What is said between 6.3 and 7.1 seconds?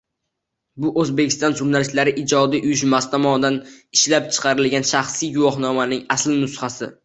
nusxasi